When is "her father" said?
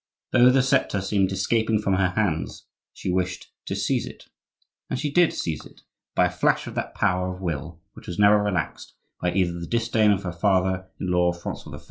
10.23-10.87